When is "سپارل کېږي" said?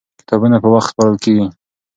0.91-1.45